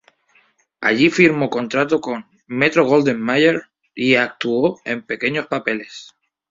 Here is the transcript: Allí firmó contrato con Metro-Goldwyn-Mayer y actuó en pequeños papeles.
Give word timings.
Allí 0.79 1.11
firmó 1.11 1.51
contrato 1.51 2.01
con 2.01 2.25
Metro-Goldwyn-Mayer 2.47 3.65
y 3.93 4.15
actuó 4.15 4.81
en 4.83 5.03
pequeños 5.05 5.45
papeles. 5.45 6.15